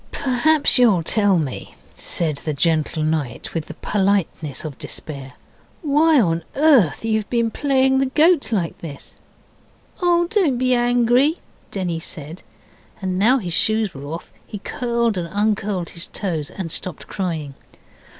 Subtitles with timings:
[0.11, 5.33] 'Perhaps you'll tell me,' said the gentle knight, with the politeness of despair,
[5.83, 9.17] 'why on earth you've played the goat like this?'
[10.01, 11.37] 'Oh, don't be angry,'
[11.69, 12.41] Denny said;
[12.99, 17.53] and now his shoes were off, he curled and uncurled his toes and stopped crying.